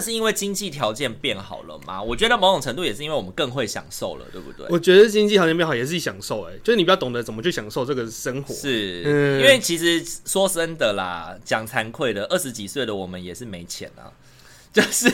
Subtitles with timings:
[0.00, 2.02] 的是因为经济条件变好了吗？
[2.02, 4.66] 我觉得某种程度也是因为我们更会享受了，对不对？
[4.70, 8.54] 我觉得经济条件变好也是享受，哎，就是你比较懂得怎么去享受这个生活。
[8.54, 14.08] 是，嗯，因为其实说真的啦，讲惭愧的，二十几岁的我们也是没钱啊，
[14.72, 15.12] 就是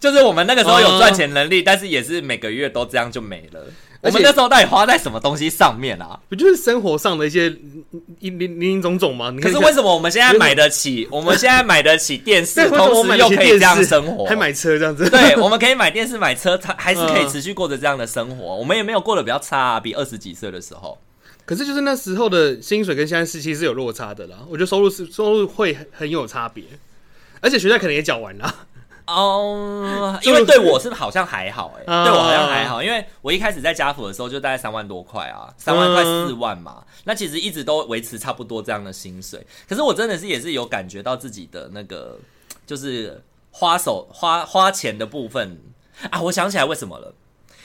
[0.00, 3.66] 就是我们那个时候有赚钱能力，哦，但是也是每个月都这样就没了。
[4.02, 6.18] 我们那时候到底花在什么东西上面啊？
[6.28, 7.48] 不就是生活上的一些
[8.18, 9.32] 林林林总总吗？
[9.40, 11.06] 可是为什么我们现在买得起？
[11.08, 15.08] 我们现在买得起电视， 同时又可以这样生活，还买车这样子？
[15.08, 18.56] 对，我们可以买电视、买车，它还是可以持续过着这样的生活。
[18.56, 20.98] 我们也没有过得比较差啊，比二十几岁的时候。
[21.44, 24.38] 可是就是那时候的薪水跟现在是其实是有落差的啦。
[24.48, 26.64] 我觉得收入是收入会很有差别，
[27.40, 28.54] 而且学贷可能也缴完了。
[29.06, 39.44] 哦、uh，因为对我是好像还好哎、欸，uh, 对我好像还好，因为我一开始在家辅的时候就大概三万多块啊，三万块四万嘛，uh, 那其实一直都维持差不多这样的薪水。
[39.68, 42.18] 可是我真的是也是有感觉到自己的那个
[42.66, 45.60] 就是花手花花钱的部分。
[46.10, 47.14] 啊，我想起来为什么了，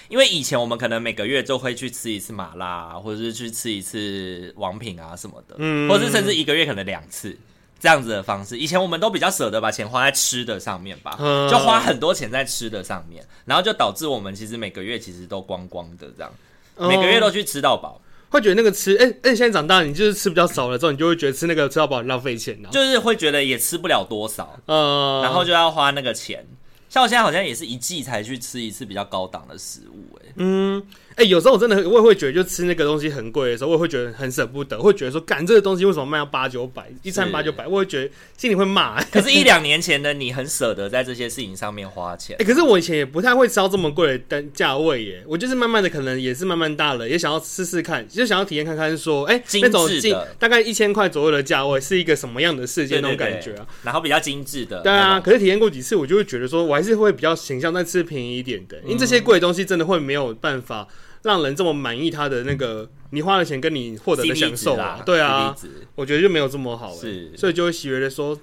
[0.10, 7.36] 因为以前我们可能每个月就会去吃一次麻辣，或者是去吃一次王品啊什么的，嗯，或者是甚至一个月可能两次。
[7.80, 11.16] 这样子的方式，以前我们都比较舍得把钱花在吃的上面吧，
[11.50, 16.32] 就花很多钱在吃的上面，然后就导致我们其实每个月其实都光光的这样，
[16.90, 26.46] 每个月都去吃到饱，会觉得那个吃，哎、欸、哎，现在长大你就是吃比较少了之后，你就会觉得吃那个吃到饱很浪费钱，就是会觉得也吃不了多少，嗯，然后就要花那个钱。
[26.90, 30.84] 像我现在好像也是一季才去吃一次比较高档的食物，欸，哎，嗯。
[31.18, 39.02] 哎、欸，有时候我真的我也会觉得，就吃那个东西很贵的时候，我也会觉得很舍不得，会觉得说，干这个东西为什么卖到八九百，一餐八九百，我会觉得心里会骂。
[39.06, 42.36] 可是， 一两年前的你很舍得在这些事情上面花钱。
[42.36, 49.90] 哎、欸，可是我以前也不太会烧这么贵的单价位耶，我就是慢慢的，可能也是慢慢大了，也想要试试看，就想要体验看看，说，哎、欸，那种
[50.38, 53.66] 大概一千块左右的价位是一个什么样的世界那种感觉啊？
[53.82, 55.20] 然后比较精致的，对啊。
[55.20, 60.88] 可是体验过几次，我就会觉得说，我还是会比较倾向在吃便宜一点的，因为这些贵的东西真的会没有办法。
[61.24, 65.54] 让人这么满意，他的那个你花的钱跟你获得的享受啊，对啊，
[65.96, 68.40] 我觉得就没有这么好，是，所以就会觉得说，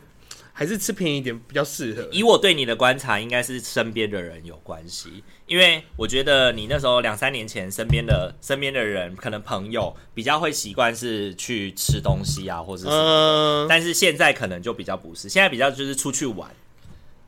[0.52, 2.06] 还是吃便宜一点比较适合。
[2.12, 16.50] 以我对你的观察，应该是身边的人有关系，因为我觉得你那时候两三年前身边的身边的人，可能朋友比较会习惯是去吃东西啊，或者是什么，嗯，但是现在可能就比较不是，现在比较就是出去玩，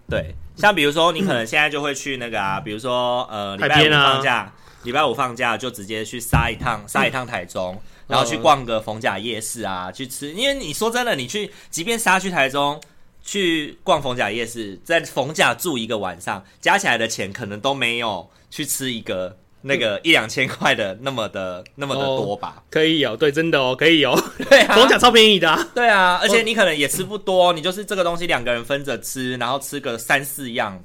[0.09, 4.53] 对，像比如说你可能现在就会去那个啊，比如说呃礼拜五放假。
[4.83, 10.33] 礼拜五放假就直接去杀一趟，杀一趟台中，嗯，然后去逛个逢甲夜市啊，去吃。
[10.33, 12.81] 因为你说真的，你去即便杀去台中
[13.21, 22.63] 去逛逢甲夜市，在逢甲住一个晚上，加起来的钱可能都没有去吃一个那个一两千块的那么的那么的多吧？
[22.71, 24.17] 可以有，对，真的哦，可以有。
[24.49, 25.69] 对啊， 总价超便宜的啊。
[25.75, 30.81] 对啊，而且你可能也吃不多，你就是这个东西两个人分着吃，然后吃个三四样。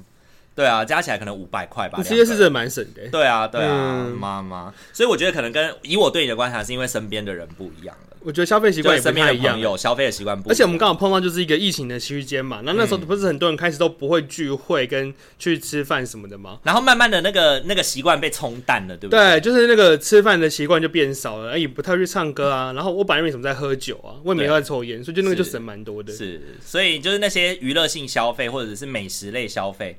[0.53, 2.01] 对啊，加起来可能五百块吧。
[2.03, 3.07] 其实是真的蛮省的。
[3.09, 4.73] 对啊，对啊，妈、嗯、妈。
[4.91, 8.17] 所以我觉得可能跟以我对你的观察，是因为身边的人不一样了。
[8.23, 10.51] 我觉得消费习惯也不太一样，有消费的习惯不一样。
[10.51, 16.59] 而且我们刚好碰到就是一个疫情的期间嘛，那那时候不是很多人开始都不会聚会跟去吃饭什么的吗？
[16.63, 19.19] 然后慢慢的那个那个习惯被冲淡了，对不对？
[19.19, 22.72] 对，就是那个吃饭的习惯就变少了，也不太去唱歌啊。
[22.78, 26.13] 然后我本来为什么在喝酒啊，我也没有在抽烟，所以就那个就省蛮多的。
[26.13, 29.97] 是，所以就是那些娱乐性消费或者是美食类消费。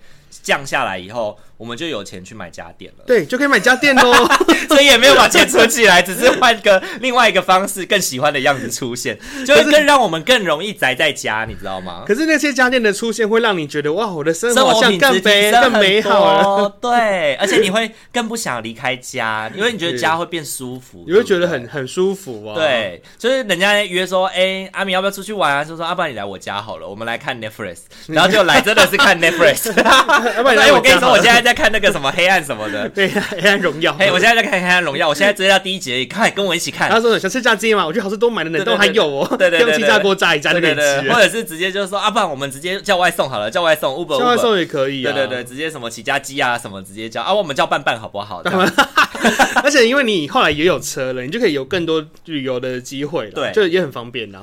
[0.53, 3.05] 降下来以后，我们就有钱去买家电了。
[3.07, 4.13] 对，就可以买家电喽。
[4.69, 12.05] 所以也没有把钱存起来，只是换个另外一个方式，更喜欢的样子出现， 就是更让我们更容易宅在家，你知道吗？
[12.07, 16.79] 可是那些家电的出现，会让你觉得哇，我的生活好像更美更美好了。
[16.83, 22.55] 对， 而且你会更不想离开家，因为你觉得家会变舒服，你会觉得很很舒服啊。
[22.55, 25.65] 对，就是人家约说，哎、欸，阿明要不要出去玩啊？
[25.65, 27.79] 就说，阿爸你来我家好了，我们来看 Netflix，
[28.09, 29.73] 然后就来真的是看 Netflix。
[30.63, 33.95] 哎，我跟你说，我现在在看那个什么黑暗什么的， 对，黑暗荣耀。
[33.99, 36.91] 嘿，我现在在看黑暗荣耀，我现在直接到第一集，快跟我一起看。
[36.91, 37.87] 他说想吃炸鸡吗？
[37.87, 41.13] 我觉得好吃多买的冷冻还有哦，对对对，用气炸锅炸一炸就可以吃。
[41.13, 45.03] 或者是直接就是说，啊，不然我们直接叫外送好了，叫外送，Uber，Uber，叫外送也可以。
[45.03, 48.43] 对对对，直接什么起家鸡啊什么直接叫啊，我们叫拌拌好不好？
[49.63, 54.41] 而且因为你后来也有车了，你就可以有更多旅游的机会了，对，就也很方便呐。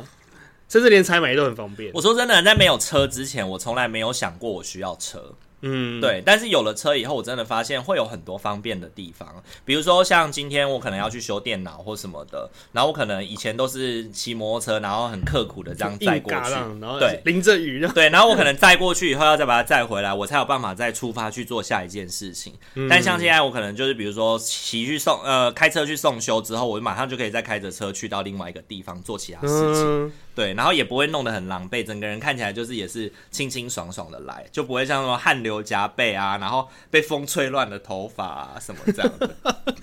[0.69, 1.89] 甚至连采买都很方便。
[1.95, 5.33] 我说真的，在没有车之前，我从来没有想过我需要车。
[5.61, 6.21] 嗯，对。
[6.25, 22.53] 但是有了车以后，我真的发现会有很多方便的地方，比如说像今天我可能要去修电脑或什么的，然后我可能以前都是骑摩托车，然后很刻苦的这样载过去，然后对，淋着雨，对，然后我可能载过去以后要再把它载回来，我才有办法再出发去做下一件事情。
[22.75, 30.05] 嗯、但像现在我可能就是比如说骑去送呃开车去送修之后，我就马上就可以再开着车去到另外一个地方做其他事情。
[30.05, 39.29] 嗯对，然后也不会弄得很狼狈，整个人看起来就是也是清清爽爽的来，就不会像什么汗流浃背啊，然后被风吹乱的头发啊什么这样的。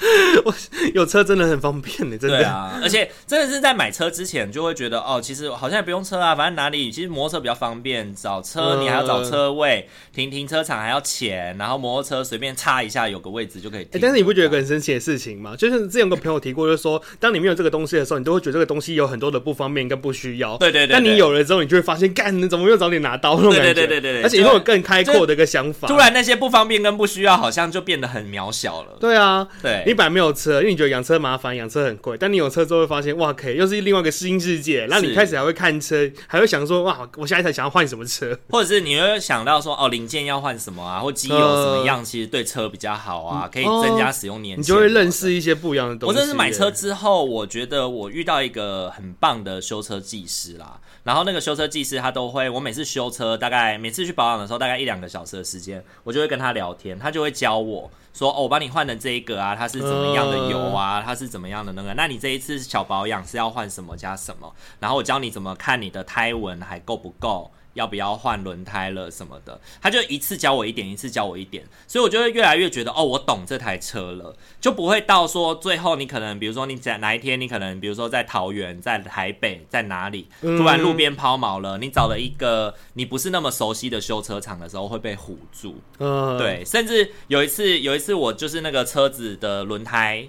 [0.47, 0.55] 我
[0.95, 2.39] 有车真的很方便的，真的。
[2.39, 14.01] 对啊，而且真的是在买车之前就会觉得哦，其实好像也不用车啊，反正哪里其实摩托车比较方便，找车你还要找车位，停停车场还要钱，然后摩托车随便插一下有个位置就可以停。
[14.01, 15.55] 但是你不觉得很神奇的事情吗？
[15.55, 20.46] 就是之前有个朋友提过，就是说当你没有这个东西的时候，你都会觉得这个东西有很多的不方便跟不需要。
[20.59, 23.75] 对对对，但你有了之后，你就会发现，干，你怎么没有早点拿到那种感觉？
[23.75, 25.89] 对对对对，而且会有更开阔的一个想法。
[25.89, 28.97] 突然那些不方便跟不需要，好像就变得很渺小了。
[29.01, 32.17] 对啊，对，你本来没有车，因为你觉得养车麻烦，养车很贵。
[32.19, 34.87] 但你有车之后，会发现，哇，可以又是另外一个新世界。
[34.87, 38.37] 然后你开始还会看车，还会想说，哇，我下一台想要换什么车？
[38.51, 44.61] 或者是你会想到说，哦，零件要换什么啊，或机油什么样，其实对车比较好啊，可以增加使用年限。
[44.61, 46.19] 你就会认识一些不一样的东西。
[46.19, 50.81] 我这是买车之后，我觉得我遇到一个很棒的修车技师啦。
[51.05, 67.53] 然后那个修车技师他都会，我每次修车大概每次去保养的时候，大概一两个小时的时间，我就会跟他聊天，他就会教我说，哦，我帮你换的这一个啊，它是怎么样的油啊，它是怎么样的那个，那你这一次小保养是要换什么加什么，然后我教你怎么看你的胎纹还够不够。
[67.77, 90.27] 要不要换轮胎了什么的，他就一次教我一点，一次教我一点，所以我就会越来越觉得哦，我懂这台车了，就不会到说最后你可能比如说你在哪一天你可能比如说在桃园、在台北、在哪里突然路边抛锚了，你找了一个你不是那么熟悉的修车厂的时候会被唬住，嗯，对，甚至有一次有一次我就是那个车子的轮胎。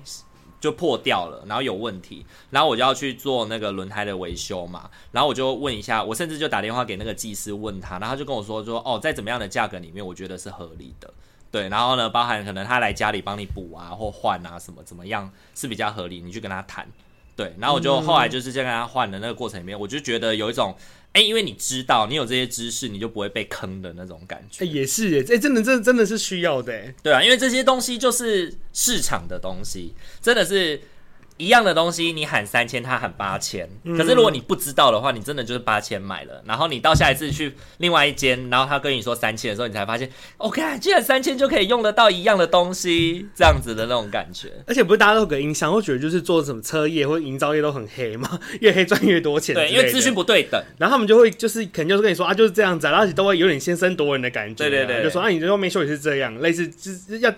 [0.60, 11.14] 就破掉了，然后有问题，然后我就要去做那个轮胎的维修嘛，然后我就问一下，我甚至就打电话给那个技师问他，然后他就跟我说说，哦，在怎么样的价格里面，我觉得是合理的，
[11.52, 16.88] 对，然后呢，包含可能他来家里帮你补啊或换啊什么怎么样是比较合理，你去跟他谈，
[17.36, 20.76] 对，然后我就后来就是在跟他换的那个过程里面，我就觉得有一种。
[21.18, 24.64] 哎、欸，因为你知道，你有这些知识，你就不会被坑的那种感觉。
[24.64, 26.94] 哎、欸，也是哎，哎、欸，真的，真的，真的是需要的。
[27.02, 30.80] 对啊，因为这些东西就是市场的东西，真的是。
[31.38, 33.70] 一样的东西，你喊三千，他喊八千。
[33.98, 36.42] 可是如果你不知道的话，你真的就是八千买了。
[36.46, 44.52] 然后你到下一次去另外一间，然后他跟你说三千的时候，你才发现，OK，居然三千就可以用得到一样的东西，这样子的那种感觉。
[44.66, 49.54] 而且不是大家都有个印象，会觉得就是做什么车业或者营造业都很黑嘛， 越黑赚越多钱。
[49.54, 54.56] 对，因为资讯不对等，然后他们就会就是肯定就是跟你说啊，就是这样子，而且都会有点先声夺人的感觉。
[54.56, 57.32] 对对对，就说啊，你这后面修也是这样，类似就是要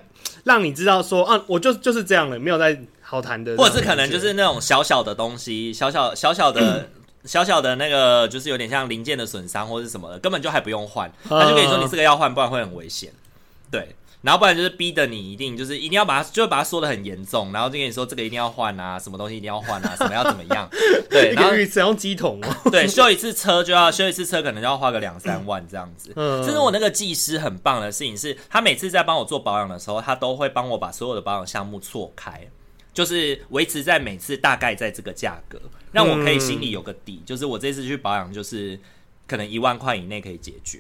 [0.46, 2.80] 让你知道说啊，我就就是这样了，没有在。
[3.10, 6.88] 好谈的，或者是可能就是那种小小的东西，小小小小的
[7.26, 13.12] 小小的那个，就是有点像零件的损伤或者是什么的，根本就还不用换，他就跟你说你这个要换，不然会很危险。
[13.72, 20.70] 对，然后不然就是逼的你一定就是一定要把它，就把它说的很严重，然后就跟你说这个一定要换啊，什么东西一定要换啊，什么要怎么样？
[21.10, 22.70] 对，然后只用机桶哦。
[22.70, 26.14] 对，修一次车就要修一次车，可能就要花个两三万这样子。
[26.16, 32.48] 嗯，其实我那个技师很棒的事情是，他每次在帮我做保养的时候，他都会帮我把所有的保养项目错开。
[32.94, 35.60] 就是维持在每次大概在这个价格，
[35.92, 37.20] 让我可以心里有个底。
[37.22, 38.80] 嗯、就是我这次去保养，就是
[39.28, 40.80] 可能一万块以内可以解决。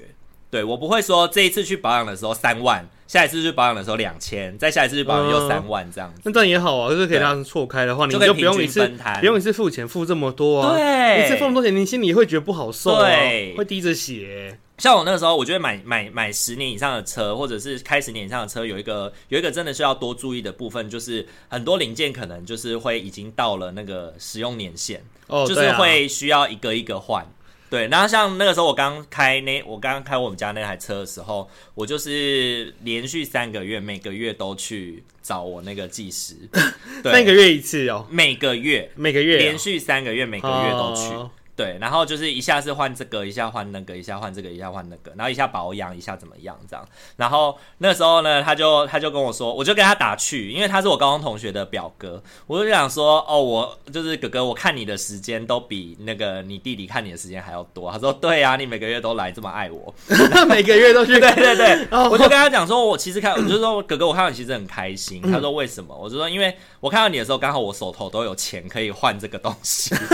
[0.51, 6.19] 对，我不会说这一次去保养的时候三万，下一次去保养的时候两千，再下一次去保养又三万这样子。
[6.19, 8.87] 嗯、那这样也好啊，就是可以让错开的话，你就不用一次
[9.19, 10.75] 不用一次付钱付这么多啊。
[10.75, 14.57] 对，一次付那么多钱，你心里会觉得不好受啊，对会滴着血。
[14.79, 27.27] 像我那个时候，我觉得买买买十年以上的车，或者是开十年以上的车，有一个有一个真的是要多注意的部分，就是很多零件可能就是会已经到了那个使用年限，哦，就是会需要一个一个换。
[27.69, 36.33] 对，然后像那个时候我刚开那我刚刚开我们家那台车的时候，我就是连续三个月每个月都去找我那个技师，
[37.03, 41.13] 对三个月一次哦，每个月每个月连续三个月每个月都去。
[41.13, 41.29] 哦
[41.59, 46.87] 对，然后就是一下是换这个，一下换那个，一下换这个，一下换那个，然后一下保养，一下怎么样这样。
[47.17, 57.91] 然后那时候呢，他就他就跟我说，我就跟他打趣，因为他是我高中同学的表哥，我就想说，哦，我就是哥哥，我看你的时间都比那个你弟弟看你的时间还要多。
[57.91, 59.93] 他说，对啊，你每个月都来这么爱我，
[60.47, 61.87] 每个月都去，对对对。
[62.09, 65.21] 我就跟他讲说，我其实看，我就说哥哥，我看到你其实很开心。
[65.29, 65.93] 他说为什么？
[65.93, 69.93] 我就说，因为我看到你的时候，刚好我手头都有钱可以换这个东西。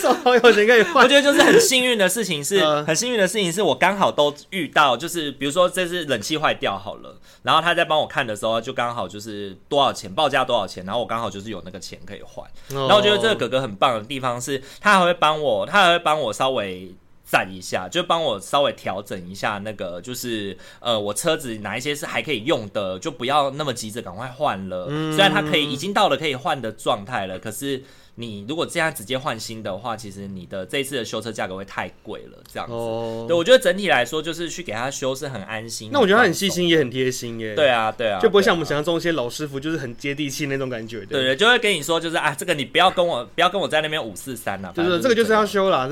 [0.00, 1.04] 这么有钱可以换。
[1.04, 12.48] 我觉得就是很幸运的事情是，是很幸运的事情是我刚好都遇到，就是比如说这是冷气坏掉好了，然后他在帮我看的时候，就刚好就是多少钱报价多少钱，然后我刚好就是有那个钱可以换。
[12.68, 16.94] 然后我觉得这个哥哥很棒的地方是，他还会帮我，他还会帮我稍微。
[17.30, 24.86] 赞一下，就帮我稍微调整一下那个，就是呃，我车子哪一些是还可以用的，就不要那么急着赶快换了。
[24.88, 27.84] 嗯，虽然它可以已经到了可以换的状态了，可是。
[28.20, 32.74] 你如果这样直接换新的话，其实你的这一次的修车价格会太贵了，这样子。
[32.74, 35.88] 哦，对，我觉得整体来说，就是去给他修是很安心。
[35.92, 37.54] 那我觉得他很细心，也很贴心耶。
[37.54, 41.06] 对啊，对啊，就不会像我们想象中一些老师傅，就是很接地气那种感觉。
[41.06, 44.72] 对对，就会跟你说，就是啊，这个你不要跟我，不要跟我在那边五四三了。
[44.74, 45.88] 就是这个就是要修了。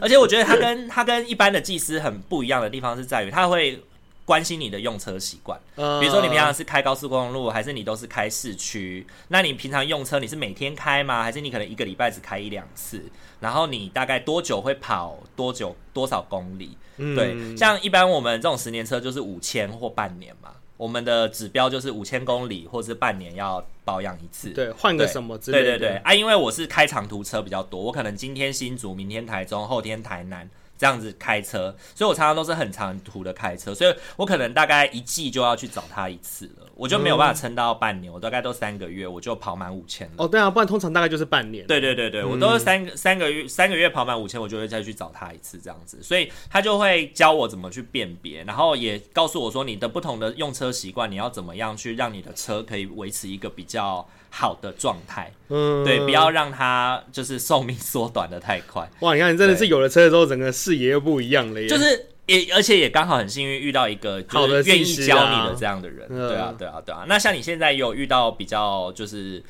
[0.00, 3.80] 而且我觉得他跟他跟一般的技师很不一样的地方是在于，他会。
[4.28, 9.06] 关心你的用车习惯，比如说你平常是开高速公路，还是你都是开市区？
[9.28, 11.22] 那你平常用车，你是每天开吗？
[11.22, 13.02] 还是你可能一个礼拜只开一两次？
[13.40, 16.76] 然后你大概多久会跑多久多少公里？
[16.98, 24.50] 对，像一般我们这种十年车就是五千或半年嘛，我们的指标就是五千公里或是半年要保养一次。
[24.50, 25.64] 对，换个什么之类的。
[25.64, 30.50] 对对对啊，因为我是开长途车比较多，我可能今天新竹，明天台中，后天台南。
[30.78, 40.14] 这样子开车，所以我常常都是很长途的开车，所以我可能大概一季就要去找他一次了，我就没有办法撑到半年，我大概都三个月我就跑满五千了。
[40.18, 41.66] 哦，对啊，不然通常大概就是半年。
[41.66, 54.08] 对对对对，我都是三个三个月三个月跑满五千，我就会再去找他一次这样子，所以他就会教我怎么去辨别，然后也告诉我说你的不同的用车习惯，你要怎么样去让你的车可以维持一个比较。
[54.30, 58.88] 好的状态，嗯，对，不要让它就是寿命缩短的太快。
[59.00, 61.68] 哇，你看，你真的是有了车之后，整个视野又不一样了耶。
[61.68, 66.08] 就是也，而且也刚好很幸运遇到一个好的愿意教你的这样的人。
[66.08, 67.04] 对啊，对啊，对啊。
[67.08, 69.42] 那像你现在有遇到比较就是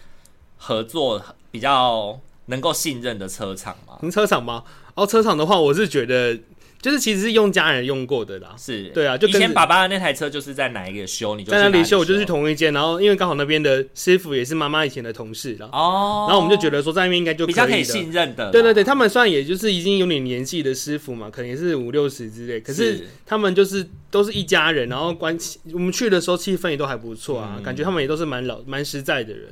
[0.57, 3.97] 合作比较能够信任的车厂吗？
[4.01, 4.65] 停车场吗？
[4.95, 6.39] 哦，车厂的话，我是觉得。
[6.81, 8.85] 就是其实是用家人用过的啦，是。
[8.91, 29.49] 对啊，就以前爸爸的那台车就是在哪一个修，你就在哪里修，我就去同一间，然后因为刚好那边的师傅也是妈妈以前的同事啦，哦，然后我们就觉得说在那边应该就比较可以信任的，对对对，他们算也就是已经有点年纪的师傅嘛，可能也是五六十之类，可是他们就是都是一家人，然后关系我们去的时候气氛也都还不错啊，感觉他们也都是蛮老蛮实在的人，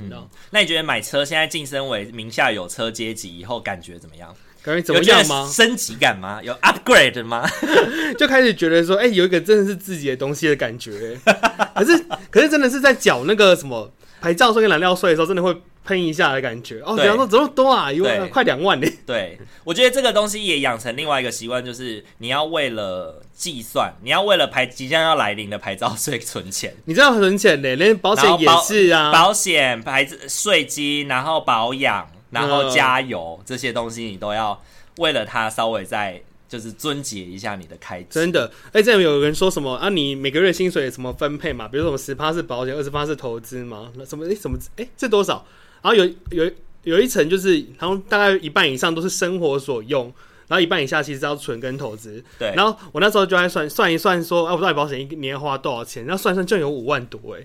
[0.50, 4.34] 那你觉得买车现在晋升为名下有车阶级以后感觉怎么样？
[4.66, 5.48] 感觉怎么样吗？
[5.52, 6.40] 升级感吗？
[6.42, 7.48] 有 upgrade 吗？
[8.18, 11.16] 就开始觉得说，哎、欸，有一个真的是自己的东西的感觉。
[11.74, 15.54] 可是，可是真的是在缴那个什么牌照税跟燃料税的时候，真的会
[15.84, 16.80] 喷一下的感觉。
[16.84, 17.92] 哦，比方说怎么多啊？
[17.92, 18.88] 一万快两万呢？
[19.06, 26.74] 对，我觉得这个东西也养成另外一个习惯，就是你要为了计算，你要为了牌即将要来临的牌照税存钱。
[26.86, 32.08] 你知道存钱的，连保险也是啊，保险、牌子、税金，然后保养。
[32.40, 34.60] 然后加油、嗯、这些东西，你都要
[34.98, 38.06] 为了它稍微再就是尊节一下你的开支。
[38.10, 39.88] 真的，哎，这样有人说什么啊？
[39.88, 41.66] 你每个月薪水怎么分配嘛？
[41.66, 43.90] 比如说什么十趴是保险，二十趴是投资嘛？
[43.96, 44.26] 那什么？
[44.30, 44.56] 哎，什么？
[44.76, 45.44] 哎，这多少？
[45.82, 46.50] 然后有有
[46.84, 50.04] 有一层就是，然后大概一半以上都是生活所用，
[50.46, 52.22] 然后一半以下其实要存跟投资。
[52.38, 52.52] 对。
[52.54, 56.04] 然后我那时候就在算算一算说，说啊，我到底保险一年要花多少钱？
[56.04, 57.44] 然后算算就有五万多哎。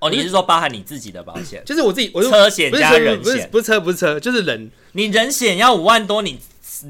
[0.00, 1.62] 哦，你是说包含你自己的保险？
[1.64, 4.70] 就是我自己，我车险加人险，不是不是车不是车，就是人。
[4.92, 6.38] 你人险要五万多，你。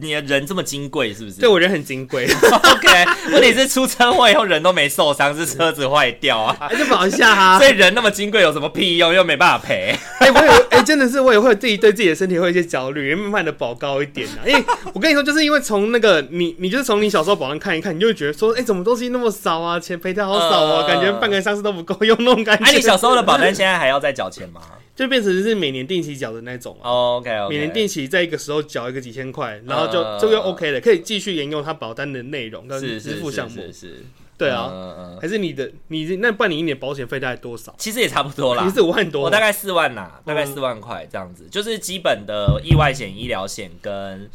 [0.00, 1.40] 你的人这么金贵，是不是？
[1.40, 2.26] 对，我人很金贵。
[2.28, 7.58] OK，问题是出车祸以后人都没受伤，是车子坏掉啊，还是保一下啊。
[7.58, 9.12] 所以人那么金贵有什么屁用？
[9.12, 9.94] 又没办法赔。
[10.20, 14.46] 哎、欸，我有哎、欸，真的是我也会自己对自己的身体会有一些焦虑，慢慢的保高一点啊。
[14.46, 19.80] 因为我跟你说，就是因为从那个你，你就是从你小时候保单看一看，你就会觉得说，哎、欸，怎么东西那么少啊？
[19.80, 22.64] 钱赔的好少啊，呃、感觉半个相似都不够用那种感觉。
[22.64, 24.60] 哎、啊，你小时候的保单现在还要再缴钱吗？
[25.00, 26.90] 就变成是每年定期缴的那种啊。
[26.90, 27.48] Oh, OK.
[27.48, 33.56] 每年定期在一个时候缴一个几千块，然后就这个 OK 的，可以继续沿用它保单的内容跟支付项目。
[33.56, 34.04] 是是，是，是，是，
[34.36, 37.74] 对啊，嗯、还是你的你那办理一年保险费大概多少？
[37.78, 44.28] 其实也差不多啦，你是五万多，我大概四万呐，大概四万块这样子，嗯、就是基本的意外险、医疗险跟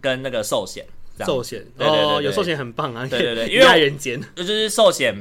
[0.00, 0.84] 跟那个寿险。
[1.24, 5.14] 寿险哦，有寿险很棒啊，对对对， 因为爱人间就是寿险。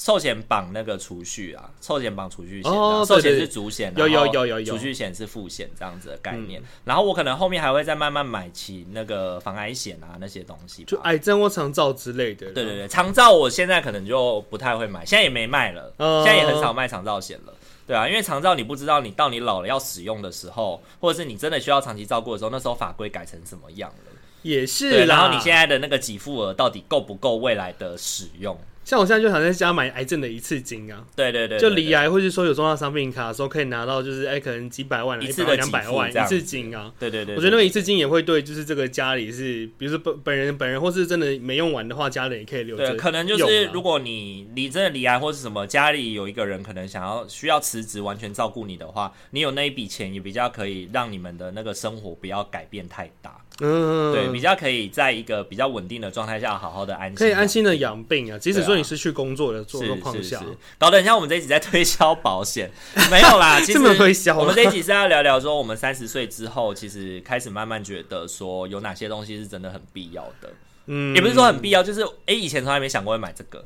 [0.00, 2.72] 寿险绑那个储蓄啊，寿险绑储蓄险，
[3.04, 6.62] 寿险是主险，有有有有有，储蓄险是副险这样子的概念。
[6.86, 12.50] 然后我可能后面还会再慢慢买起那个防癌险啊那些东西，就癌症或长照之类的。
[12.52, 17.52] 对对对，长照我现在可能就不太会买，现在也没卖了，现在也很少卖长照险了。
[17.86, 24.12] 对啊，因为长照你不知道你到你老了要使用的时候，或者是你真的需要长期照顾的时候，那时候法规改成什么样了？
[24.40, 28.58] 也是，然后你现在的那个给付额到底够不够未来的使用？
[28.90, 42.84] 像我现在就想在家买癌症的一次金啊，对对对，就离癌或是说有重大伤病卡的时候可以拿到，就是哎、欸、可能几百万、一次的两百万一次金啊，对对对，我觉得那个一次金也会对，就是这个家里是，比如说本本人本人或是真的没用完的话，家里也可以留着。
[42.88, 53.40] 对，可能就是如果你你真的离癌或是什么，家里有一个人可能想要需要辞职完全照顾你的话，你有那一笔钱也比较可以让你们的那个生活不要改变太大。
[53.60, 58.38] 嗯，对，比较可以在一个比较稳定的状态下，好好的安心，可以安心的养病啊。
[58.38, 60.42] 即使说你失去工作的状况下，
[60.78, 62.70] 搞得很像我们这一集在推销保险，
[63.10, 63.60] 没有啦。
[63.60, 70.50] 其实推销，我们这一集是要聊聊说，我们三十岁之后，其实开始慢慢觉得说，有哪些东西是真的很必要的。
[70.86, 73.64] 嗯，也不是说很必要，就是哎、欸，以前从来没想过会买这个。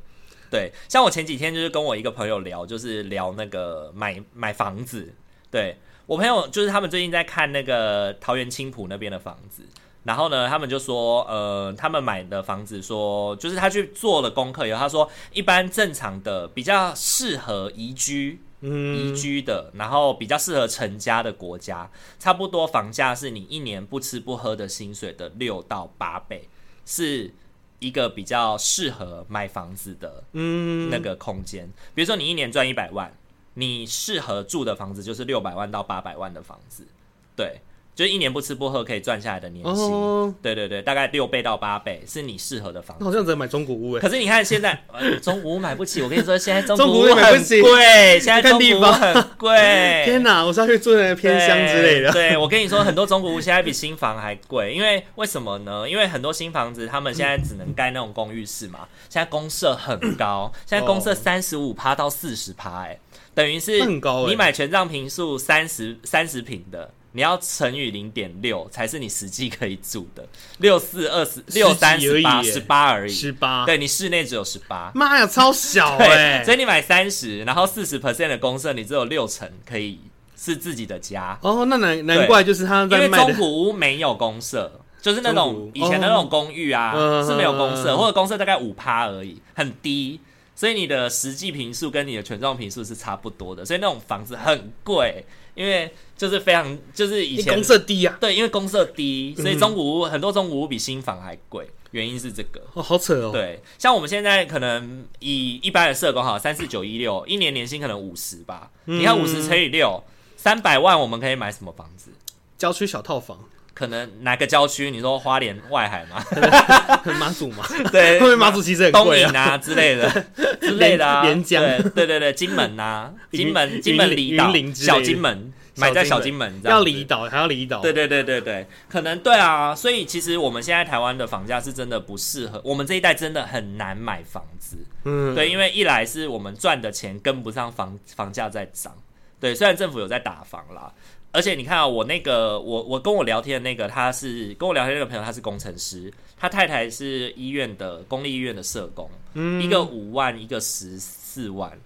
[0.51, 5.13] 对，像我前几天就是跟我一个朋友聊，就是聊那个买买房子。
[5.51, 9.63] 对，我朋友就是他们最近在看那个桃园青浦那边的房子。
[10.04, 26.49] 然后呢，他们就说，呃，他们买的房子说，就是他去做了功课以后，他说，一般正常的比较适合宜居，嗯，宜居的，然后比较适合成家的国家，差不多房价是你一年不吃不喝的薪水的六到八倍，
[26.84, 27.32] 是
[27.78, 31.66] 一个比较适合买房子的，嗯，那个空间。
[31.94, 33.11] 比如说你一年赚一百万，
[33.54, 36.87] 你适合住的房子就是六百万到八百万的房子，
[37.34, 37.62] 对。
[37.95, 40.33] 就是一年不吃不喝可以赚下来的年薪，oh.
[40.43, 43.05] 对对对，大概六倍到八倍是你适合的房子。
[43.05, 44.01] 好像只能买中古屋哎。
[44.01, 46.03] 可是你看现在， 呃、中古屋买不起。
[46.03, 50.03] 我跟你说，现在中古屋 很贵， 现在中古屋很贵。
[50.05, 52.11] 天哪，我是要去住那个偏乡之类的。
[52.11, 55.89] 对，我跟你说，很多中古屋现在比新房还贵，因为为什么呢？
[55.89, 62.99] 因为很多新房子他们现在只能盖那种公寓式嘛，现在公设很高， 现在公设三十五趴到四十趴，哎，
[63.35, 66.91] 等于是你买全幢坪数三十三十平的。
[67.16, 70.26] 你要乘以零点六才是你实际可以住的，
[70.59, 76.44] 六四二十六三十八十八而已，十八，对，你室内只有十八，妈呀，超小哎、 欸！
[76.44, 80.00] 所以你买三十，然后四十 percent 的公设，你只有六成可以
[80.37, 81.38] 是自己的家。
[81.40, 90.18] 哦，那难难怪就是他在，因为中古屋没有公设，就是那种以前的那种公寓啊、哦、是没有公设，嗯、或者公设大概五趴而已，很低，
[90.56, 95.25] 所以你的实际平数跟你的权状平数是差不多的，所以那种房子很贵。
[95.54, 103.30] 因为就是非常就是以前公社低啊，对，因为公社低，所以中古屋、嗯、很多中古屋比新房还贵，原因是这个哦，好扯哦。
[103.32, 110.02] 对，像我们现在可能以一般的社工哈，三四九一六，一年年薪可能五十吧，嗯、你看五十乘以六，
[110.36, 112.10] 三百万，我们可以买什么房子？
[112.56, 113.38] 郊区小套房。
[113.75, 114.91] 可能哪个郊区？
[114.91, 116.25] 你说花莲外海吗？
[117.19, 117.67] 马祖嘛？
[117.91, 120.25] 对， 后面马祖其实很贵啊，啊之类的
[120.60, 121.23] 之类的啊。
[121.25, 121.63] 连江，
[121.95, 127.80] 对对对，金门呐，金门金门离岛，小金门，买在小金门，要离岛还要离岛。
[127.80, 129.75] 对对对对对，可能对啊。
[129.75, 134.76] 所以其实我们现在台湾的房价是真的不适合，我们这一代真的很难买房子。
[135.04, 138.95] 嗯，对，因为一来是我们赚的钱跟不上房房价在涨。
[139.41, 140.91] 对，虽然政府有在打房啦。
[141.34, 151.76] 而且你看啊，我那个我我跟我聊天的那个，他是跟我聊天的那个朋友，他是工程师，他太太是医院的公立医院的社工，嗯，一个五万，一个十四万，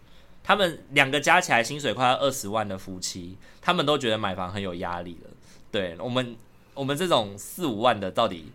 [0.45, 5.31] 他们两个加起来薪水快要二十万的夫妻，他们都觉得买房很有压力了。
[5.73, 6.37] 对我们，
[6.75, 8.53] 我们这种四五万的，到底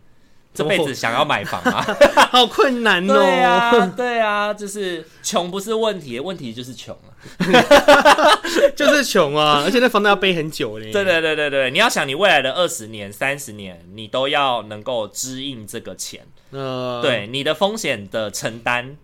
[0.54, 1.84] 这辈子想要买房吗？
[2.30, 3.14] 好困难哦。
[3.16, 7.13] 对啊，对啊，就是穷不是问题，问题就是穷了。
[8.76, 10.92] 就是穷啊，而且那房贷要背很久嘞。
[10.92, 16.26] 对对对对对，你要想你未来的二十年、三十年，你都要能够支应这个钱。
[16.52, 18.98] 呃，对，你的风险的承担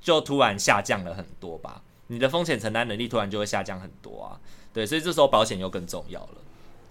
[0.00, 1.82] 就突然下降了很多吧？
[2.08, 4.40] 你的风险承担能力突然就会下降很多啊。
[4.72, 6.34] 对，所以这时候保险又更重要了。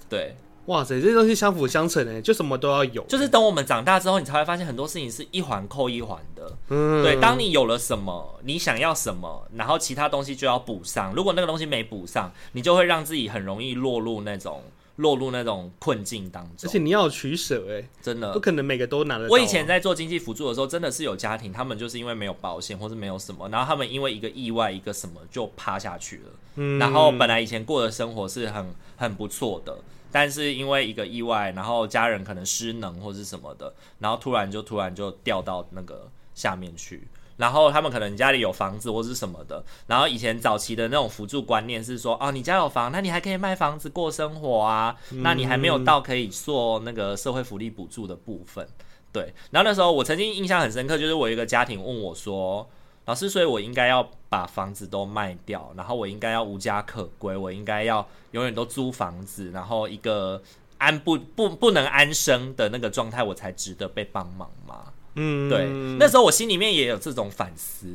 [0.09, 0.35] 对。
[0.65, 3.03] 哇塞，这些东西相辅相成诶，就什么都要有。
[3.03, 6.51] 就是等我们长大之后，你才会发现很多事情是一环扣一环的。
[6.69, 11.13] 嗯，对，当你有了什么，你想要什么，然后其他东西就要补上。
[11.13, 14.63] 如果那个东西没补上，你就会让自己很容易落入那种
[14.95, 16.67] 落入那种困境当中。
[16.67, 19.31] 而且你要取舍，诶，真的不可能每个都拿得到。
[19.31, 26.31] 我以前在做经济辅助的时候，真的是有家庭，他们就是因为没有保险或是没有什么，然后他们因为一个意外，一个什么就趴下去了。
[26.55, 28.65] 嗯，然后本来以前过的生活是很
[28.97, 29.77] 很不错的。
[30.15, 48.65] 但是因为一个意外，然后家人可能失能或是什么的，然后突然就突然就掉到那个下面去，然后他们可能家里有房子或是什么的，然后以前早期的那种辅助观念是说，哦，你家有房，那你还可以卖房子过生活啊，那你还没有到可以做那个社会福利补助的部分，
[49.11, 49.33] 对。
[49.51, 52.65] 然后那时候我曾经印象很深刻，就是我一个家庭问我说。
[53.05, 60.41] 老师，所以我应该要把房子都卖掉，然后我应该要无家可归，我应该要永远都租房子，然后一个
[60.79, 64.91] 安不不不能安生的那个状态，我才值得被帮忙吗？
[65.15, 67.87] 嗯，对，那时候我心里面也有这种反思。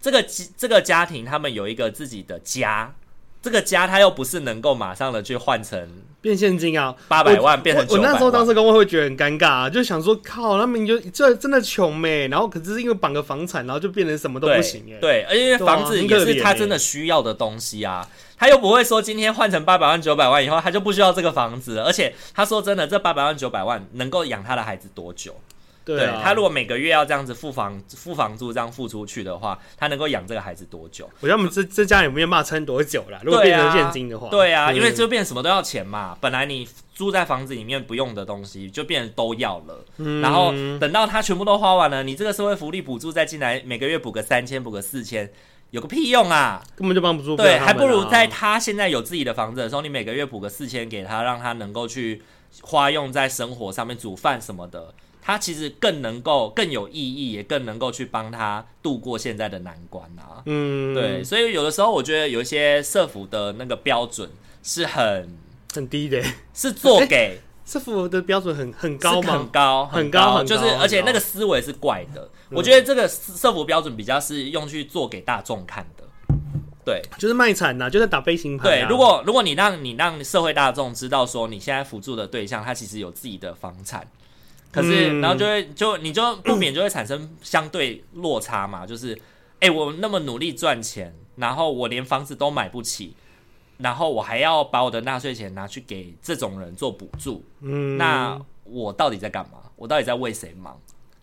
[0.00, 0.22] 这个
[0.56, 2.94] 这个家庭他们有一个自己的家，
[3.46, 5.88] 这个家他又不是能够马上的去换成
[6.20, 7.86] 变现金啊，八百万变成。
[7.90, 14.98] 我那时候当时跟我会觉得很尴尬啊，就想说靠，他们就这真的穷没，然后可是因为绑个房产，然后就变成什么都不行哎。
[15.00, 18.04] 对，而且房子也是他真的需要的东西啊，
[18.36, 25.32] 他又不会说今天换成八百万九百万以后他就不需要这个房子，而且他说真的，这八百万九百万能够养他的孩子多久？
[25.86, 31.08] 对，他如果每个月要这样子付房付房租这样付出去的话，他能够养这个孩子多久？
[31.20, 33.20] 我觉得我们这这家也没有办法撑多久了。
[33.22, 36.18] 如果变成现金的话，对啊，因为就变什么都要钱嘛。
[36.20, 39.84] 本来你住在房子里面不用的东西，就变成都要了。
[39.98, 45.30] 嗯、然后等到他全部都花完了，你这个社会福利补助再进来，每个月补个三千，补个四千，
[45.70, 46.60] 有个屁用啊！
[46.74, 47.36] 根本就帮不住。
[47.36, 52.22] 对，还不如在他现在有自己的房子的时候，你每个月补个四千给他，让他能够去
[52.62, 54.92] 花用在生活上面，煮饭什么的。
[55.26, 60.40] 他其实更能够更有意义，也更能够去帮他度过现在的难关啊。
[60.46, 64.30] 嗯，对，所以有的时候我觉得有一些社服的那个标准
[64.62, 65.36] 是很
[65.74, 66.22] 很低的，
[66.54, 69.32] 是做给 社服的标准很很高吗？
[69.32, 72.30] 很高，很高，很高，就是而且那个思维是怪的。
[72.50, 76.04] 我觉得这个社服标准比较是用去做给大众看的。
[76.84, 78.62] 对，就是卖惨呐，就是打飞行牌。
[78.62, 84.06] 对，如果如果你让你让社会大众知道说你现在辅助的对象他其实有自己的房产。
[84.76, 89.14] 可是，嗯、然后就会就你就不免就会产生相对落差嘛， 就是，
[89.60, 93.14] 哎、欸，我那么努力赚钱，然后我连房子都买不起，
[93.78, 99.60] 然后我还要把我的纳税钱拿去给这种人做补助，嗯，那我到底在干嘛？
[99.76, 100.78] 我到底在为谁忙？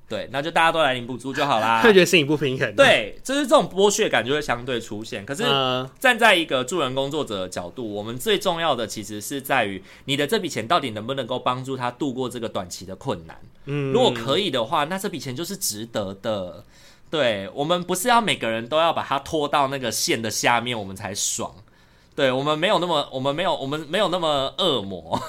[0.07, 1.81] 对，那就大家都来领补助就好啦。
[1.83, 2.75] 会觉得心里不平衡。
[2.75, 5.25] 对，就是这种剥削感就会相对出现。
[5.25, 5.43] 可是
[5.99, 13.35] 站在一个助人工作者的角度，我们最重要的其实是在于你的这笔钱到底能不能够帮助他度过这个短期的困难。
[13.65, 16.63] 嗯，如果可以的话，那这笔钱就是值得的。
[17.09, 21.53] 对，我们不是要每个人都要把它拖到那个线的下面，我们才爽。
[22.15, 25.19] 对，我们没有那么，我们没有，我们没有那么恶魔。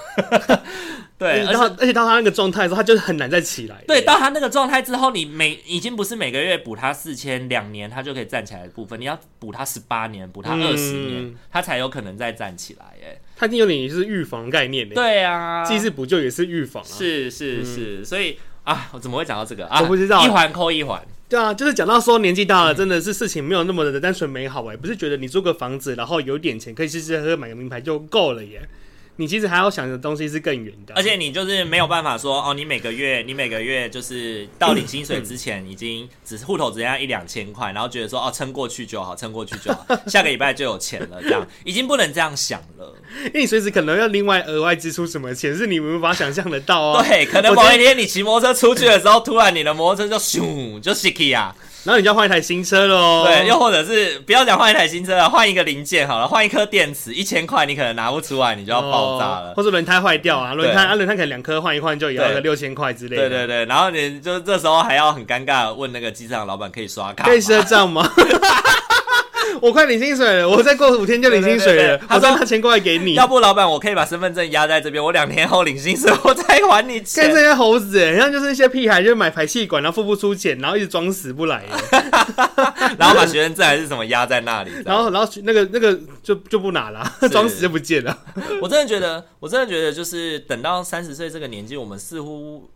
[1.16, 3.82] 对，而且而且到他那个状态的时候，他就是很难再起来。
[3.86, 12.84] 对，到他那个状态之后，你每已经不是每个月补他四千，两年他就可以站起来的部分，你要补他十八年，补他二十年，嗯、他才有可能再站起来。
[13.02, 14.94] 哎，他已经有点是预防概念的。
[14.94, 16.86] 对啊，既是补救也是预防啊。
[16.86, 19.80] 是是是，嗯、所以啊，我怎么会讲到这个啊？
[19.80, 21.00] 我不知道，一环扣一环。
[21.28, 28.68] 对啊，就是讲到说年纪大了，真的是事情没有那么的单纯美好哎，不是觉得你租个房子，然后有点钱可以吃吃喝喝买个名牌就够了耶。
[29.16, 42.94] 你其实还要想的东西是更远的，而且你就是没有办法说哦，你每个月你每个月就是到领薪水之前，已经只是户头只剩下一两千块，然后觉得说哦，撑过去就好，撑过去就好， 下个礼拜就有钱了，这样已经不能这样想了，
[43.26, 47.02] 因为你随时可能要另外额外支出什么钱，是你无法想象得到啊。
[47.06, 51.54] 对，可能某一天你骑摩托车出去的时候，突然你的摩托车就咻就熄气啊。
[51.84, 68.10] 然后你就要换一台新车喽，对，又或者是不要讲换一台新车了，换一个零件好了，换一颗电池，一千块你可能拿不出来，你就要爆炸了，哦、或者轮胎坏掉啊，轮胎啊轮胎可能两颗换一换就也要个六千块之类的，对对对，然后你就这时候还要很尴尬的问那个机场老板可以刷卡，可以赊账吗？
[69.60, 71.98] 我快领薪水了，我再过五天就领薪水了。
[72.08, 77.24] 他说他钱过来给你，要不老板我可以把身份证压在这边，我两天后领薪水，我再还你钱。
[77.24, 81.64] 看这些猴子，哎，像就是一些屁孩，就买排气管，然后付不出钱，然后一直装死不来，
[82.98, 88.18] 然后把学生证还是什么压在那里，然后然后那个那个就就不拿了，装死就不见了。
[88.60, 92.68] 我真的觉得，我真的觉得，就是等到三十岁这个年纪，我们似乎。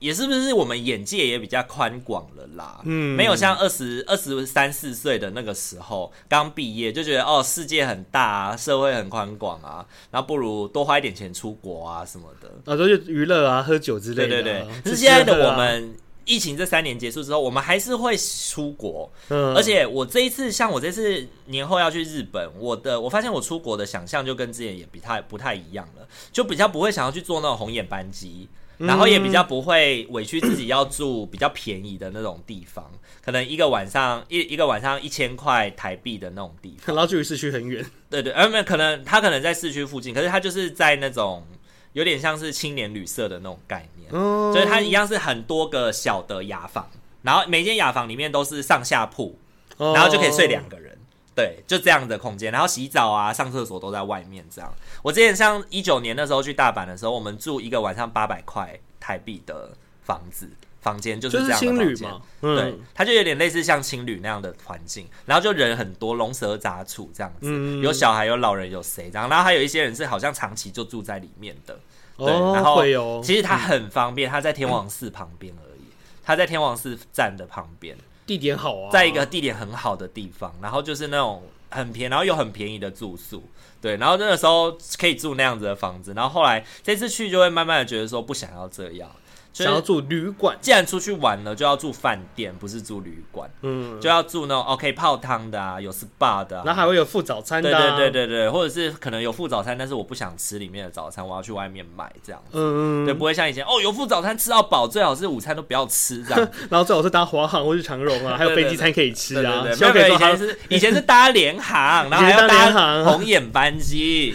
[0.00, 2.80] 也是不是我们眼界也比较宽广了啦？
[2.84, 14.28] 嗯，没有像二十二十三四岁的那个时候刚毕业就觉得哦，世界很大啊，社会很宽广啊，然后不如多花一点钱出国啊什么的啊，都是娱乐啊、喝酒之类的。
[14.28, 19.10] 对对对，是现在的我们，疫情这三年结束之后，我们还是会出国。
[19.28, 28.48] 嗯，而且我这一次，像我这次年后要去日本，我的我发现我出国的想象就跟之前也比太不太一样了，就比较不会想要去坐那种红眼班机。
[28.80, 32.90] 然后也比较不会委屈自己要住比较便宜的那种地方，
[33.22, 37.84] 可能一个晚上一一个晚上一千块台币的那种地方，然后距离市区很远。
[38.08, 41.46] 对对，而没有可能他可能在市区附近，可是他就是在那种
[41.92, 46.88] 有点像是青年旅社的那种概念，所以它一样是很多个小的雅房，
[47.22, 49.38] 然后每间雅房里面都是上下铺，
[49.76, 50.96] 然后就可以睡两个人。
[51.40, 54.44] 对，就这样的空间，然后洗澡啊、上厕所都在外面。
[54.50, 54.70] 这样，
[55.02, 59.70] 我之前像一九年的时候去大阪的时候，我们住一个晚上八百块台币的
[60.02, 60.50] 房子，
[60.80, 62.20] 房间就是这样的青旅嘛。
[62.42, 71.78] 嗯、对，它就有点类似像青旅那样的环境，然后就人很多，龙蛇杂处这样子，嗯、有小孩、有老人、有谁这样，然后还有一些人是好像长期就住在里面的。
[72.16, 75.80] 对，哦、然后其实它很方便，它在天王寺旁边而已。
[76.22, 77.96] 它在天王寺站的旁边，
[78.30, 83.42] 地点好啊，在一个地点很好的地方，然后就是那种很便宜，然后又很便宜的住宿，
[83.82, 89.10] 对，然后那个时候可以住那样子的房子，然后后来这次去就会慢慢的觉得说不想要这样。
[89.52, 93.50] 想要住旅馆，既然出去玩了，就要住饭店，不是住旅馆。
[93.62, 102.50] 嗯，就要住那种 OK 泡汤的啊，有 SPA 的，啊，然后还会有附早餐的，啊，对对对对对，或者是可能有附早餐，但是我不想吃里面的早餐，我要去外面买这样子。
[102.52, 106.48] 嗯，对，不会像以前哦，有附早餐吃到饱，最好是午餐都不要吃这样。
[106.70, 109.62] 然后最好是搭华航或是长荣啊， 还有飞机餐可以吃啊。
[109.64, 114.34] 对对对，以前是以前是搭联航， 然后还要搭红眼班机。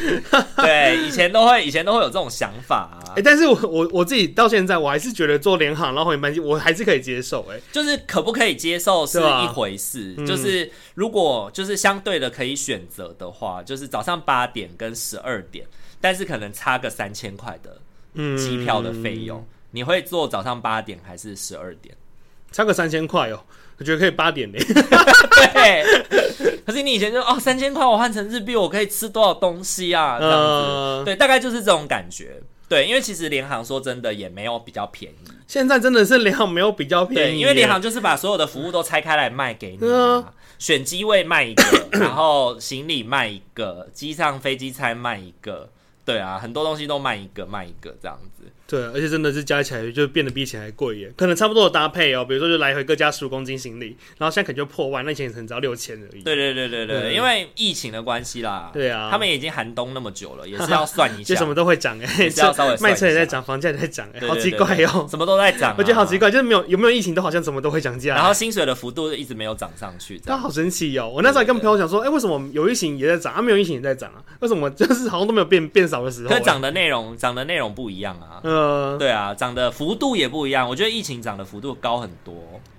[0.57, 3.15] 对，以前都会以前都会有这种想法啊。
[3.15, 5.87] 哎，但是我我我自己到现在我还是觉得做联航。
[5.87, 15.65] 然后红眼班机我还是可以接受，哎，就是可不可以接受是一回事，就是如果就是相对的可以选择的话，就是早上八点跟十二点，
[15.99, 17.77] 但是可能差个三千块的
[18.37, 21.95] 机票的费用，嗯、你会做早上八点还是十二点？
[22.51, 23.39] 差个三千块哦，
[23.77, 24.57] 我觉得可以八点嘞。
[25.53, 25.83] 对，
[26.65, 30.17] 可是你以前就哦三千块我换成日币我可以吃多少东西啊？
[30.17, 32.41] 这样子，呃、对，大概就是这种感觉。
[32.67, 35.31] 对，因为其实联航说真的也没有比较便宜。
[35.47, 45.69] 现在真的是联航没有比较便宜，因为联航就是把所有的服务都拆开来卖给你，啊，选机位卖一个，然后行李卖一个，机上飞机餐卖一个，
[46.03, 48.51] 对啊，很多东西都卖一个卖一个这样子。
[48.67, 56.21] 对，而且真的是加起来就变得比以前还贵耶，可能差不多的搭配哦，比如说就来回各加十五公斤行李，然后现在可能就破万，那以前可能只要六千而已。
[56.21, 58.71] 对对对对对，因为疫情的关系啦。
[58.73, 61.33] 对啊，他们已经寒冬那么久了，也是要算一下。
[61.33, 71.07] 就什么都会涨哎，也是要稍微卖车也在涨，房价也在涨哎，好奇怪哦，什么都在涨，我觉得好奇怪，就是没有有没有疫情都好像什么都会涨价，然后薪水的幅度一直没有涨上去，但好神奇哦。
[71.13, 74.23] 我那时候还跟朋友讲说，哎，为什么有疫情也在涨，啊没有疫情也在涨啊？
[74.39, 76.29] 为什么就是好像都没有变变少的时候？
[76.29, 78.41] 可涨的内容涨的内容不一样啊。
[78.43, 78.55] 嗯，
[78.97, 79.33] 对啊。
[79.33, 82.33] 涨的幅度也不一样，我觉得疫情涨的幅度高很多。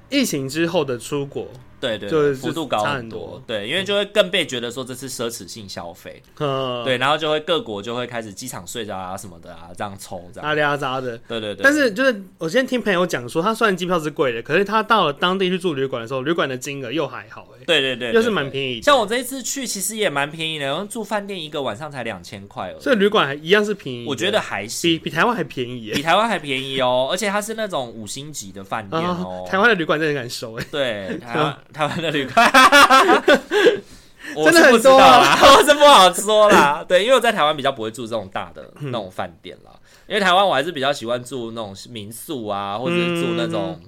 [0.09, 1.47] 疫情之后的出国。
[1.87, 3.43] 对对，对，幅度高很多。
[3.47, 6.23] 对，因为就会更被觉得说这是奢侈性消费。
[6.39, 10.49] 嗯，对，然后就会各国就会开始机场税啊什么的啊，这样抽这样。
[10.49, 11.17] 阿里阿扎的。
[11.29, 11.63] 对对对。
[11.63, 17.65] 但是就是我今天听朋友讲说，他虽然机票是贵的，可是他到了当地去住旅馆的时候，旅馆的金额又还好哎。
[17.67, 18.81] 对对对，又是蛮便宜。
[18.83, 22.77] 像我这一次去，其实也蛮便宜的，然后住饭店一个晚上才两千块哦。
[22.81, 24.07] 所以旅馆还一样是便宜。
[24.07, 27.09] 我觉得还是比比台湾还便宜，比台湾还便宜哦。
[27.11, 29.45] 而且它是那种五星级的饭店哦。
[29.49, 30.65] 台湾的旅馆真的敢收哎。
[30.71, 32.51] 对，台湾 台湾的旅馆。
[34.35, 36.85] 我是不知道啦， 我是不好说啦。
[36.87, 39.71] 对，因为我在台湾比较不会住这种大的那种饭店啦。
[40.09, 43.81] 因为台湾我还是比较喜欢住那种民宿啊，或者是住那种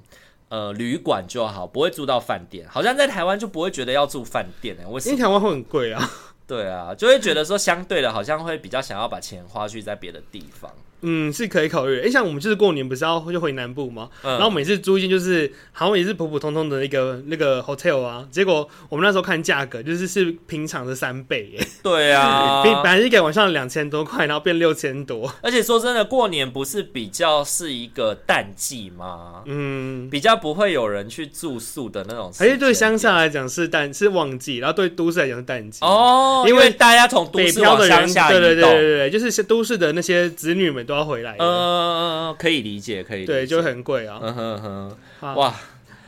[0.49, 2.67] 呃旅馆就好，不会住到饭店。
[2.71, 5.13] 好像在台湾就不会觉得要住饭店哎，为什么？
[5.13, 6.09] 因为台湾会很贵啊。
[6.47, 10.71] 对啊，就会觉得说相对的，好像会比较想要把钱花去在别的地方。
[11.03, 12.01] 嗯，是可以考虑。
[12.01, 14.09] 哎、欸，像我们就是过年不是要就回南部吗？
[14.23, 21.65] 嗯、然后每次租一间就是好像也是普普通通的一个那个 hotel 啊，结果我们那时候看价格就是是平常的三倍耶。
[21.85, 25.33] 对啊， 本来是一个晚上两千多块，然后变六千多。
[25.41, 29.43] 而且说真的，过年不是比较是一个淡季吗？
[29.47, 32.33] 嗯，比较不会有人去住宿的那种。
[32.41, 40.88] 而且对乡下来讲是淡是旺季，然后对都市来讲是淡季哦，因为，大家从都市往乡下对对对对对，就是都市的那些子女们。
[40.89, 45.55] 都要回来，嗯，可以理解，可以理解，对，就很贵啊，嗯哼哼，哇，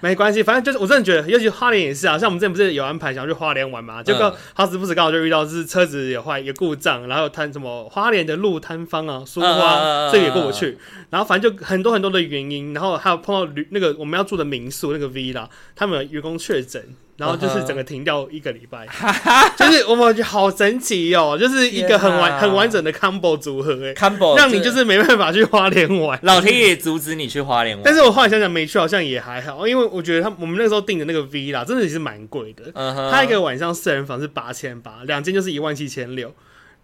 [0.01, 10.79] 没关系，反正就是我真的觉得，尤其花莲也是啊，像我们之前不是有安排想要去花莲玩嘛，结果好死不死刚好就遇到是车子有坏有故障，然后摊什么花莲的路摊方啊，苏花这个也过不去，
[11.11, 16.83] 然后反正就很多很多的原因，然后还有碰到旅那个我们要住的民宿那个 villa，他们有员工确诊。
[17.21, 18.89] 然后就是整个停掉一个礼拜，
[19.55, 27.85] 就是我们觉得好神奇哦，就是一个很完很完整的 combo 组合哎，combo 让你就是没办法去花莲玩，老天爷阻止你去花莲玩。
[27.85, 32.73] 但是我后来想想没去好像也还好，因为我觉得他我们那个时候订的那个 V 啦，真的也是蛮贵的，
[33.13, 36.35] 他一个晚上四人房是八千八，两间就是一万七千六，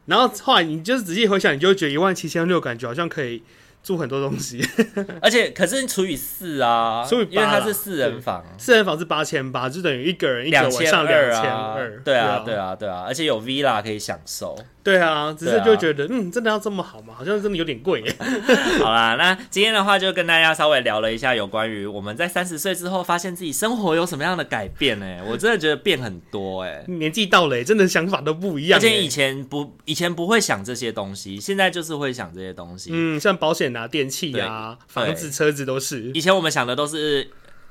[0.05, 3.43] 然后后来你就是仔细回想，你就会觉得一万七千六感觉好像可以。
[3.87, 4.61] 住很多东西，
[5.23, 14.59] 而且可是除以四啊，除以因为它是四人房，四人房是八千八，就等于一个人一个晚上两千二，对啊，对啊，对啊，而且有 villa 可以享受。
[14.83, 17.13] 对啊，只是就觉得，啊、嗯，真的要这么好吗？
[17.17, 18.17] 好像真的有点贵耶。
[18.81, 25.19] 好啦，那今天的话就跟大家稍微聊了一下有关于我们在三十岁之后发现自己生活有什么样的改变呢？
[25.27, 28.79] 我真的觉得变很多哎，年纪到了，真的想法都不一样。
[28.79, 32.91] 而且以前不，以前不会想这些东西，现在就是会想这些东西。
[32.93, 36.11] 嗯，像保险啊、电器啊、房子、车子都是。
[36.15, 37.31] 以前我们想的都是。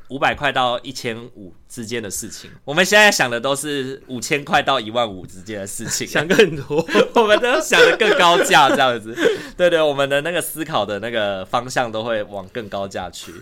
[0.10, 9.18] 五百块到一千五之间的事情，我们现在想的都是五千块到一万五之间的事情，想更多， 我们都想的更高价这样子。
[9.58, 13.34] 对对，我们的那个思考的那个方向都会往更高价去。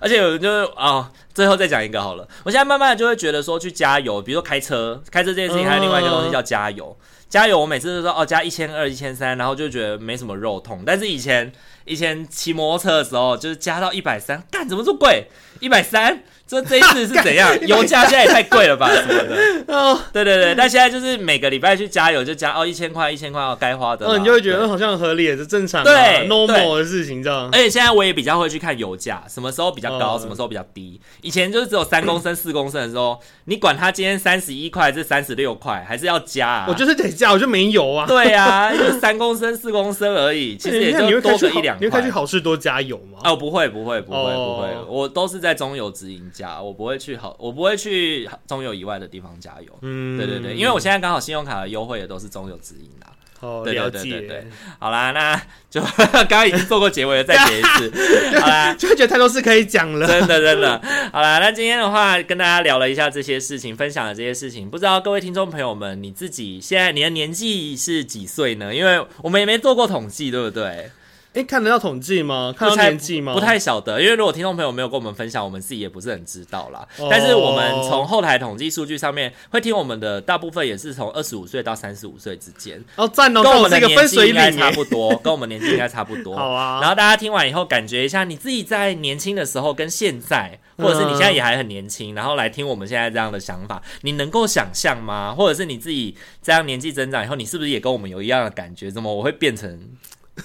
[0.00, 2.26] 而且有就是哦，最后再讲一个好了。
[2.44, 6.96] 我现在慢慢的就会觉得说，去加油，比如说开车，开车这件事情还有另外一个东西叫加油。
[7.28, 10.82] 加油，我每次都说哦，加一千二、一千三，然后就觉得没什么肉痛。
[10.86, 11.52] 但是以前
[11.86, 15.28] 以前骑摩托车的时候，就是加到一百三，干什么这么贵？
[15.60, 16.22] 一百三。
[16.46, 17.52] 这这一次是怎样？
[17.66, 18.88] 油价现在也太贵了吧？
[18.94, 19.64] 什么的？
[19.74, 24.06] 哦，对对对，但现在就是每个礼拜去加油就加哦一千块一千块哦该花的。
[24.06, 25.92] 嗯，你就会觉得好像合理也是正常，对
[26.28, 27.48] ，normal 的事情这样。
[27.52, 31.00] 而且现在我也比较会去看油价，什么时候比较高，什么时候比较低。
[31.20, 36.66] 以前就是只有三公升、四公升的时候，你管它今天三十一块还是三十六块，还是要加啊？
[36.68, 38.06] 我就是得加，我就没油啊。
[38.06, 41.78] 对啊，就三公升、四公升而已，其实也就多个一两块。
[41.80, 43.18] 你会开去好事多加油吗？
[43.24, 47.16] 哦，不会不会不会不会，我都是在中油直营加，我不会去。
[47.16, 49.72] 好，我不会去中油以外的地方加油。
[49.80, 53.06] 嗯，对对对，因为我现在刚好信用卡的优惠也都是中油直营的。
[53.40, 54.46] 哦，对对对对对。
[54.78, 55.80] 好啦，那就
[56.12, 57.92] 刚刚已经做过结尾了，再结一次。
[58.40, 60.80] 好啦，就会觉得太多事可以讲了，真的真的。
[61.12, 68.74] 好啦，那今天的话跟大家聊了一下这些事情，分享了这些事情，不知道各位听众朋友们，你自己现在你的年纪是几岁呢？
[68.74, 70.90] 因为我们也没做过统计，对不对？
[71.36, 72.54] 哎，看得到统计吗？
[72.56, 73.34] 看到年纪吗？
[73.34, 76.88] 不太晓得，因为如果听众朋友没有跟我们分享，我们自己也不是很知道啦。
[76.96, 77.10] Oh.
[77.10, 82.82] 但是我们从后台统计数据上面会听我们的，大部分也是从二十五岁到三十五岁之间。
[82.96, 86.34] 哦，赞哦，跟我们的年纪应该差不多， 跟我们年纪应该差不多。
[86.34, 86.80] 好啊。
[86.80, 95.34] 然后大家听完以后，感觉一下你自己在年轻的时候跟现在，或者是你现在也还很年轻，然后来听我们现在这样的想法，你能够想象吗？
[95.36, 98.90] 或者是你自己这样年纪增长以后，你是不是也跟我们有一样的感觉？
[98.90, 99.78] 怎么我会变成？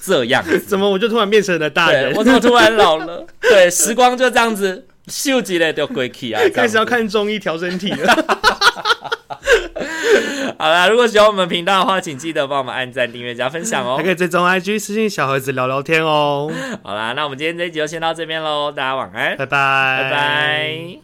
[0.02, 2.14] 这样，怎么我就突然变成了大人？
[2.16, 3.26] 我怎么突然老了？
[3.42, 6.42] 对，时光就这样子秀几嘞就过去啊！
[6.54, 8.14] 开始要看中医调身体了。
[10.58, 13.98] 好啦，如果喜欢我们频道的话，请记得帮我们按赞、订阅、加分享哦。
[13.98, 16.52] 还可以追踪 IG 私信小盒子聊聊天哦。
[16.84, 21.02] 好啦，那我们今天这一集就先到这边喽，大家晚安，拜拜，拜拜。